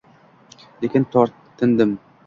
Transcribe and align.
Lekin 0.85 1.03
tortindim. 1.17 1.97